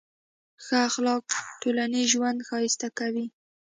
[0.63, 1.25] ښه اخلاق
[1.61, 3.25] ټولنیز ژوند ښایسته کوي.